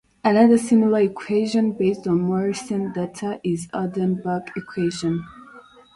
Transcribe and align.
Another 0.23 0.57
similar 0.57 1.01
equation 1.01 1.73
based 1.73 2.07
on 2.07 2.21
more 2.21 2.41
recent 2.45 2.95
data 2.95 3.39
is 3.43 3.67
the 3.67 3.77
Arden 3.77 4.15
Buck 4.19 4.47
equation. 4.57 5.23